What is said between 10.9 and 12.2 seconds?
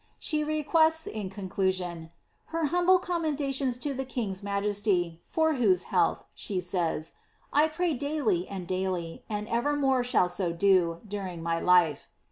during my life.